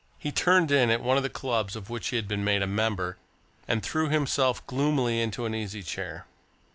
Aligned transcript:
He 0.17 0.31
turned 0.31 0.71
in 0.71 0.89
at 0.89 1.01
one 1.03 1.17
of 1.17 1.21
the 1.21 1.29
clubs 1.29 1.75
of 1.75 1.91
which 1.91 2.07
he 2.07 2.15
had 2.15 2.27
been 2.27 2.43
made 2.43 2.63
a 2.63 2.65
member, 2.65 3.17
and 3.67 3.83
threw 3.83 4.09
himself 4.09 4.65
gloomily 4.65 5.21
into 5.21 5.45
an 5.45 5.53
easy 5.53 5.83
chair. 5.83 6.25